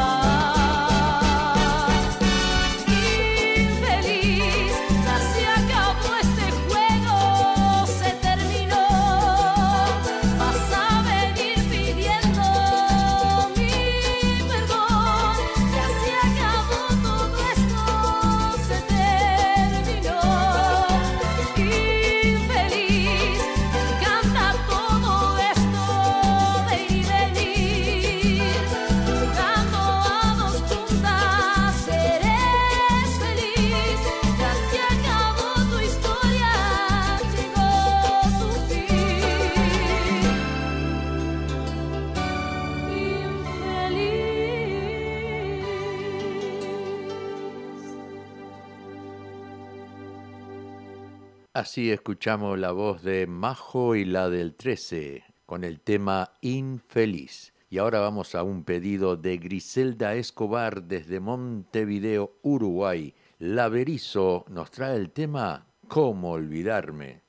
Así 51.73 51.91
escuchamos 51.91 52.59
la 52.59 52.71
voz 52.71 53.03
de 53.03 53.27
Majo 53.27 53.95
y 53.95 54.05
la 54.05 54.29
del 54.29 54.55
13 54.55 55.25
con 55.47 55.65
el 55.65 55.81
tema 55.81 56.37
Infeliz. 56.43 57.55
Y 57.71 57.79
ahora 57.79 57.99
vamos 57.99 58.35
a 58.35 58.43
un 58.43 58.63
pedido 58.63 59.17
de 59.17 59.39
Griselda 59.39 60.15
Escobar 60.15 60.83
desde 60.83 61.19
Montevideo, 61.19 62.37
Uruguay. 62.43 63.15
La 63.39 63.71
Berizo 63.71 64.45
nos 64.51 64.71
trae 64.71 64.97
el 64.97 65.13
tema 65.13 65.65
¿Cómo 65.89 66.33
olvidarme? 66.33 67.22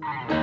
Bye. 0.00 0.35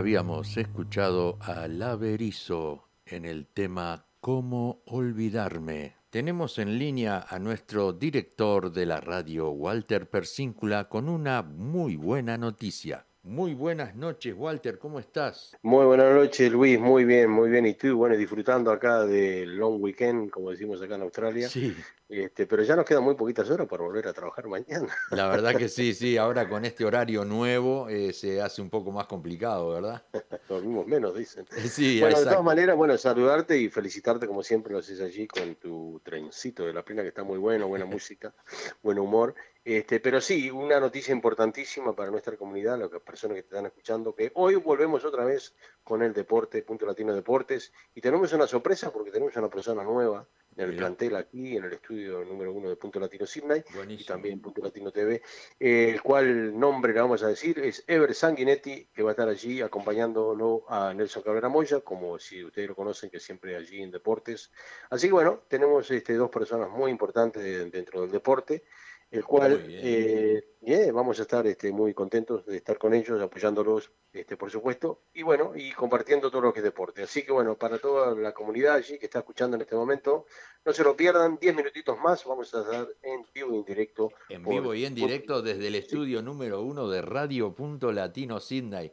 Habíamos 0.00 0.56
escuchado 0.56 1.36
a 1.42 1.68
Laverizo 1.68 2.88
en 3.04 3.26
el 3.26 3.46
tema 3.46 4.06
¿Cómo 4.20 4.80
olvidarme? 4.86 5.94
Tenemos 6.08 6.58
en 6.58 6.78
línea 6.78 7.26
a 7.28 7.38
nuestro 7.38 7.92
director 7.92 8.72
de 8.72 8.86
la 8.86 8.98
radio, 8.98 9.50
Walter 9.50 10.08
Persíncula, 10.08 10.88
con 10.88 11.10
una 11.10 11.42
muy 11.42 11.96
buena 11.96 12.38
noticia. 12.38 13.04
Muy 13.24 13.52
buenas 13.52 13.94
noches, 13.94 14.34
Walter, 14.34 14.78
¿cómo 14.78 14.98
estás? 15.00 15.54
Muy 15.60 15.84
buenas 15.84 16.14
noches, 16.14 16.50
Luis. 16.50 16.80
Muy 16.80 17.04
bien, 17.04 17.28
muy 17.28 17.50
bien. 17.50 17.66
Y 17.66 17.74
tú, 17.74 17.94
bueno, 17.94 18.16
disfrutando 18.16 18.70
acá 18.70 19.04
del 19.04 19.54
long 19.54 19.82
weekend, 19.82 20.30
como 20.30 20.50
decimos 20.50 20.80
acá 20.80 20.94
en 20.94 21.02
Australia. 21.02 21.46
Sí, 21.46 21.76
Este, 22.10 22.44
pero 22.44 22.64
ya 22.64 22.74
nos 22.74 22.84
quedan 22.84 23.04
muy 23.04 23.14
poquitas 23.14 23.48
horas 23.50 23.68
para 23.68 23.84
volver 23.84 24.08
a 24.08 24.12
trabajar 24.12 24.48
mañana. 24.48 24.88
la 25.12 25.28
verdad 25.28 25.54
que 25.54 25.68
sí, 25.68 25.94
sí, 25.94 26.16
ahora 26.16 26.48
con 26.48 26.64
este 26.64 26.84
horario 26.84 27.24
nuevo 27.24 27.88
eh, 27.88 28.12
se 28.12 28.42
hace 28.42 28.60
un 28.60 28.68
poco 28.68 28.90
más 28.90 29.06
complicado, 29.06 29.70
¿verdad? 29.70 30.02
Dormimos 30.48 30.88
menos, 30.88 31.14
dicen. 31.14 31.46
Sí, 31.70 32.00
bueno, 32.00 32.18
de 32.18 32.24
todas 32.24 32.42
maneras, 32.42 32.76
bueno, 32.76 32.98
saludarte 32.98 33.56
y 33.56 33.68
felicitarte 33.68 34.26
como 34.26 34.42
siempre 34.42 34.72
lo 34.72 34.80
haces 34.80 35.00
allí 35.00 35.28
con 35.28 35.54
tu 35.54 36.00
trencito 36.02 36.66
de 36.66 36.72
la 36.72 36.84
plena 36.84 37.02
que 37.02 37.08
está 37.08 37.22
muy 37.22 37.38
bueno, 37.38 37.68
buena 37.68 37.84
música, 37.84 38.34
buen 38.82 38.98
humor. 38.98 39.36
Este, 39.64 40.00
pero 40.00 40.20
sí, 40.20 40.50
una 40.50 40.80
noticia 40.80 41.12
importantísima 41.12 41.94
para 41.94 42.10
nuestra 42.10 42.36
comunidad, 42.36 42.76
las 42.76 42.88
personas 43.02 43.36
que 43.36 43.42
te 43.42 43.48
están 43.50 43.66
escuchando, 43.66 44.16
que 44.16 44.32
hoy 44.34 44.56
volvemos 44.56 45.04
otra 45.04 45.24
vez 45.24 45.54
con 45.84 46.02
el 46.02 46.12
deporte, 46.12 46.62
Punto 46.62 46.86
Latino 46.86 47.14
Deportes, 47.14 47.72
y 47.94 48.00
tenemos 48.00 48.32
una 48.32 48.48
sorpresa 48.48 48.90
porque 48.90 49.12
tenemos 49.12 49.36
una 49.36 49.48
persona 49.48 49.84
nueva 49.84 50.26
en 50.62 50.70
el 50.70 50.76
plantel 50.76 51.16
aquí, 51.16 51.56
en 51.56 51.64
el 51.64 51.72
estudio 51.72 52.24
número 52.24 52.52
uno 52.52 52.68
de 52.68 52.76
Punto 52.76 53.00
Latino 53.00 53.26
Sydney, 53.26 53.62
y 54.02 54.04
también 54.04 54.40
Punto 54.40 54.62
Latino 54.62 54.90
TV, 54.92 55.22
eh, 55.58 55.90
el 55.90 56.02
cual 56.02 56.58
nombre 56.58 56.92
le 56.92 57.00
vamos 57.00 57.22
a 57.22 57.28
decir 57.28 57.58
es 57.58 57.84
Ever 57.86 58.14
Sanguinetti, 58.14 58.86
que 58.92 59.02
va 59.02 59.10
a 59.10 59.12
estar 59.12 59.28
allí 59.28 59.60
acompañándolo 59.60 60.64
a 60.68 60.92
Nelson 60.94 61.22
Cabrera 61.22 61.48
Moya, 61.48 61.80
como 61.80 62.18
si 62.18 62.44
ustedes 62.44 62.68
lo 62.68 62.74
conocen, 62.76 63.10
que 63.10 63.20
siempre 63.20 63.56
allí 63.56 63.82
en 63.82 63.90
deportes. 63.90 64.50
Así 64.90 65.06
que 65.08 65.12
bueno, 65.12 65.42
tenemos 65.48 65.90
este, 65.90 66.14
dos 66.14 66.30
personas 66.30 66.70
muy 66.70 66.90
importantes 66.90 67.42
de- 67.42 67.70
dentro 67.70 68.02
del 68.02 68.10
deporte, 68.10 68.64
el 69.10 69.24
cual 69.24 69.64
eh, 69.68 70.44
eh, 70.62 70.90
vamos 70.92 71.18
a 71.18 71.22
estar 71.22 71.44
este, 71.46 71.72
muy 71.72 71.92
contentos 71.94 72.44
de 72.46 72.56
estar 72.58 72.78
con 72.78 72.94
ellos, 72.94 73.20
apoyándolos, 73.20 73.90
este, 74.12 74.36
por 74.36 74.50
supuesto, 74.50 75.02
y 75.12 75.22
bueno, 75.24 75.52
y 75.56 75.72
compartiendo 75.72 76.30
todo 76.30 76.42
lo 76.42 76.52
que 76.52 76.60
es 76.60 76.64
deporte. 76.64 77.02
Así 77.02 77.24
que 77.24 77.32
bueno, 77.32 77.56
para 77.56 77.78
toda 77.78 78.14
la 78.14 78.32
comunidad 78.32 78.74
allí 78.76 78.98
que 78.98 79.06
está 79.06 79.18
escuchando 79.20 79.56
en 79.56 79.62
este 79.62 79.74
momento, 79.74 80.26
no 80.64 80.72
se 80.72 80.84
lo 80.84 80.96
pierdan, 80.96 81.38
10 81.40 81.56
minutitos 81.56 81.98
más, 81.98 82.24
vamos 82.24 82.54
a 82.54 82.60
estar 82.60 82.88
en 83.02 83.24
vivo 83.34 83.52
y 83.54 83.58
en 83.58 83.64
directo. 83.64 84.12
En 84.28 84.42
por- 84.44 84.54
vivo 84.54 84.74
y 84.74 84.84
en 84.84 84.94
por- 84.94 85.08
directo 85.08 85.42
desde 85.42 85.66
el 85.66 85.74
estudio 85.74 86.22
número 86.22 86.62
uno 86.62 86.88
de 86.88 87.02
Radio 87.02 87.52
Punto 87.54 87.90
Latino 87.90 88.38
Sydney. 88.38 88.92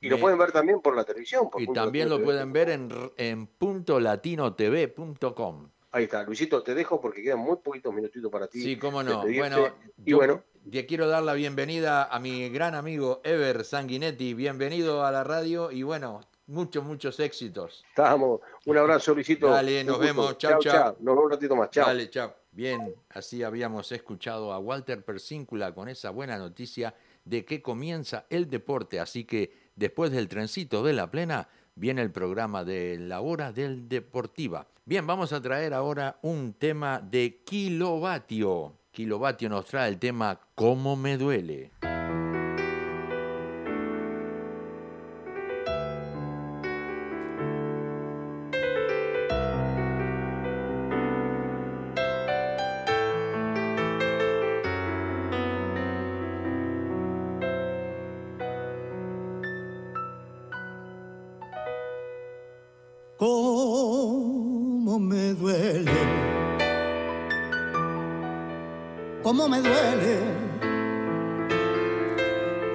Y 0.00 0.10
lo 0.10 0.18
pueden 0.20 0.36
ver 0.38 0.52
también 0.52 0.82
por 0.82 0.94
la 0.94 1.04
televisión. 1.04 1.48
por 1.48 1.62
y 1.62 1.66
Punto 1.66 1.80
también 1.80 2.10
lo 2.10 2.22
pueden 2.22 2.52
ver 2.52 2.68
en, 2.68 2.90
en 3.16 3.46
puntolatinotv.com. 3.46 5.70
Ahí 5.94 6.04
está, 6.04 6.24
Luisito, 6.24 6.60
te 6.60 6.74
dejo 6.74 7.00
porque 7.00 7.22
quedan 7.22 7.38
muy 7.38 7.54
poquitos 7.58 7.94
minutitos 7.94 8.28
para 8.28 8.48
ti. 8.48 8.60
Sí, 8.60 8.76
cómo 8.76 9.04
no. 9.04 9.22
Bueno, 9.22 9.72
y 10.04 10.10
yo 10.10 10.16
bueno, 10.16 10.42
te 10.68 10.86
quiero 10.86 11.06
dar 11.06 11.22
la 11.22 11.34
bienvenida 11.34 12.02
a 12.02 12.18
mi 12.18 12.48
gran 12.48 12.74
amigo 12.74 13.20
Ever 13.22 13.64
Sanguinetti. 13.64 14.34
Bienvenido 14.34 15.04
a 15.04 15.12
la 15.12 15.22
radio 15.22 15.70
y 15.70 15.84
bueno, 15.84 16.20
muchos, 16.48 16.82
muchos 16.82 17.20
éxitos. 17.20 17.84
estábamos. 17.90 18.40
Un 18.66 18.76
abrazo, 18.76 19.14
Luisito. 19.14 19.48
Dale, 19.48 19.84
nos 19.84 20.00
vemos. 20.00 20.36
Chau, 20.36 20.58
chau. 20.58 20.96
Nos 20.98 21.14
vemos 21.14 21.24
un 21.26 21.30
ratito 21.30 21.54
más. 21.54 21.70
Chao. 21.70 21.86
Dale, 21.86 22.10
chao. 22.10 22.34
Bien, 22.50 22.92
así 23.10 23.44
habíamos 23.44 23.92
escuchado 23.92 24.52
a 24.52 24.58
Walter 24.58 25.04
Persíncula 25.04 25.76
con 25.76 25.88
esa 25.88 26.10
buena 26.10 26.36
noticia 26.38 26.92
de 27.24 27.44
que 27.44 27.62
comienza 27.62 28.26
el 28.30 28.50
deporte. 28.50 28.98
Así 28.98 29.26
que 29.26 29.52
después 29.76 30.10
del 30.10 30.26
trencito 30.26 30.82
de 30.82 30.92
la 30.92 31.08
plena, 31.08 31.48
viene 31.76 32.02
el 32.02 32.10
programa 32.10 32.64
de 32.64 32.98
la 32.98 33.20
hora 33.20 33.52
del 33.52 33.88
Deportiva. 33.88 34.66
Bien, 34.86 35.06
vamos 35.06 35.32
a 35.32 35.40
traer 35.40 35.72
ahora 35.72 36.18
un 36.20 36.52
tema 36.52 37.00
de 37.00 37.40
kilovatio. 37.42 38.76
Kilovatio 38.90 39.48
nos 39.48 39.64
trae 39.64 39.88
el 39.88 39.98
tema 39.98 40.38
¿Cómo 40.54 40.94
me 40.94 41.16
duele? 41.16 41.72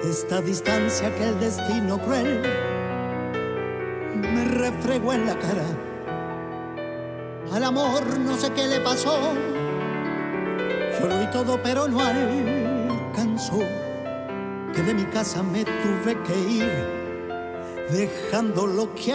Esta 0.04 0.40
distancia 0.40 1.14
que 1.14 1.28
el 1.28 1.40
destino 1.40 1.98
cruel 1.98 2.40
me 4.16 4.44
refregó 4.46 5.12
en 5.12 5.26
la 5.26 5.38
cara. 5.38 5.66
Al 7.52 7.64
amor 7.64 8.18
no 8.18 8.36
sé 8.36 8.50
qué 8.52 8.66
le 8.66 8.80
pasó, 8.80 9.34
lo 11.00 11.18
di 11.18 11.26
todo 11.30 11.60
pero 11.62 11.88
no 11.88 12.00
alcanzó, 12.00 13.58
que 14.74 14.82
de 14.82 14.94
mi 14.94 15.04
casa 15.04 15.42
me 15.42 15.64
tuve 15.64 16.16
que 16.22 16.38
ir 16.38 17.00
dejando 17.90 18.66
lo 18.66 18.94
que 18.94 19.12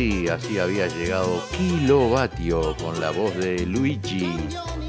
Así 0.00 0.58
había 0.58 0.86
llegado 0.86 1.42
Kilovatio 1.58 2.74
con 2.78 2.98
la 3.00 3.10
voz 3.10 3.36
de 3.36 3.66
Luigi 3.66 4.32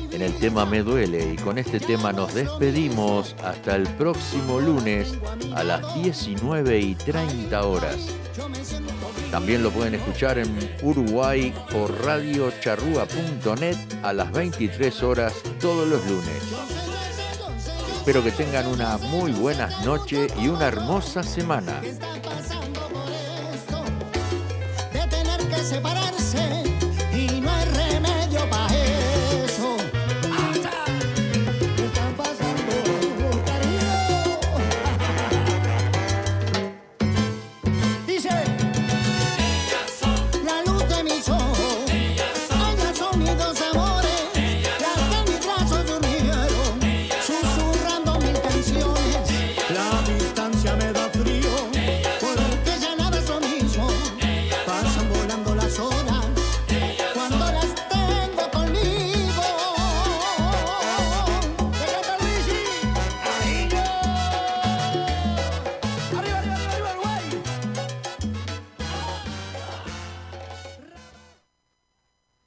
en 0.09 0.21
el 0.21 0.33
tema 0.35 0.65
Me 0.65 0.83
Duele 0.83 1.33
y 1.33 1.35
con 1.35 1.57
este 1.57 1.81
tema 1.81 2.13
nos 2.13 2.33
despedimos 2.33 3.35
hasta 3.43 3.75
el 3.75 3.83
próximo 3.95 4.61
lunes 4.61 5.13
a 5.53 5.63
las 5.63 5.95
19 5.95 6.79
y 6.79 6.95
30 6.95 7.61
horas. 7.61 8.07
También 9.31 9.63
lo 9.63 9.71
pueden 9.71 9.95
escuchar 9.95 10.39
en 10.39 10.57
Uruguay 10.81 11.53
por 11.73 11.91
radiocharrúa.net 12.05 13.75
a 14.03 14.13
las 14.13 14.31
23 14.31 15.03
horas 15.03 15.33
todos 15.59 15.89
los 15.89 16.09
lunes. 16.09 16.41
Espero 17.97 18.23
que 18.23 18.31
tengan 18.31 18.65
una 18.67 18.97
muy 18.97 19.33
buena 19.33 19.69
noche 19.83 20.27
y 20.41 20.47
una 20.47 20.69
hermosa 20.69 21.21
semana. 21.21 21.81